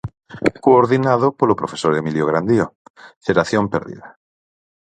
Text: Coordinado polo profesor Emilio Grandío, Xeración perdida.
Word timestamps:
Coordinado 0.65 1.27
polo 1.39 1.57
profesor 1.61 1.93
Emilio 2.01 2.25
Grandío, 2.31 2.65
Xeración 3.25 3.63
perdida. 3.73 4.07